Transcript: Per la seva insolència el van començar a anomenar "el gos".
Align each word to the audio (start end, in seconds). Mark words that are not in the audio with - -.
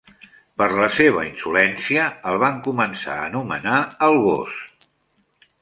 Per 0.61 0.67
la 0.79 0.87
seva 0.99 1.25
insolència 1.27 2.07
el 2.31 2.39
van 2.45 2.59
començar 2.71 3.19
a 3.19 3.29
anomenar 3.29 3.79
"el 4.09 4.21
gos". 4.29 4.61